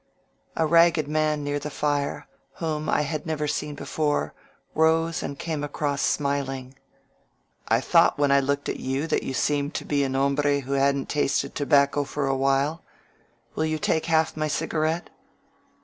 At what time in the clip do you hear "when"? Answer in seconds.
8.17-8.31